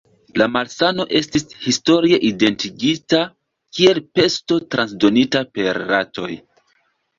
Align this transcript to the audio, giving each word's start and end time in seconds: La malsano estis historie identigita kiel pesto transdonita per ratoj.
La 0.41 0.45
malsano 0.51 1.03
estis 1.19 1.45
historie 1.65 2.19
identigita 2.31 3.21
kiel 3.79 4.01
pesto 4.21 4.61
transdonita 4.75 5.45
per 5.61 5.83
ratoj. 5.95 6.35